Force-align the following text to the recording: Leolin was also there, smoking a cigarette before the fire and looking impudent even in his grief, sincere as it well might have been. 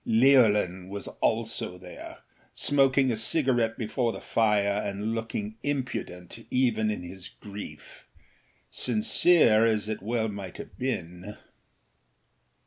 Leolin 0.03 0.89
was 0.89 1.07
also 1.19 1.77
there, 1.77 2.17
smoking 2.55 3.11
a 3.11 3.15
cigarette 3.15 3.77
before 3.77 4.11
the 4.11 4.19
fire 4.19 4.81
and 4.83 5.13
looking 5.13 5.57
impudent 5.61 6.43
even 6.49 6.89
in 6.89 7.03
his 7.03 7.29
grief, 7.39 8.07
sincere 8.71 9.63
as 9.63 9.87
it 9.87 10.01
well 10.01 10.27
might 10.27 10.57
have 10.57 10.75
been. 10.79 11.37